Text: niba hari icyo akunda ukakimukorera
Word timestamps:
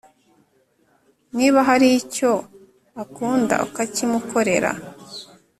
niba 1.37 1.59
hari 1.69 1.87
icyo 2.01 2.31
akunda 3.03 3.55
ukakimukorera 3.67 4.71